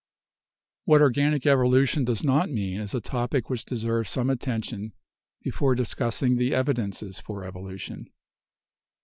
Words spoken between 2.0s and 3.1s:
does not mean is a